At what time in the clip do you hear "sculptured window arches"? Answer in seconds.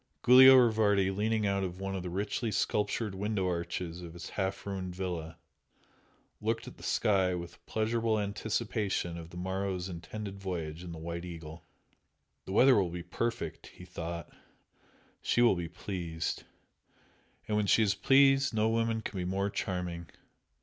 2.51-4.01